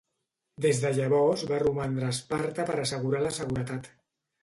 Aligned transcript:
Des 0.65 0.81
de 0.85 0.91
llavors 0.95 1.45
va 1.53 1.61
romandre 1.65 2.09
a 2.09 2.17
Esparta 2.17 2.69
per 2.73 2.81
assegurar 2.83 3.25
la 3.29 3.39
seguretat. 3.41 3.97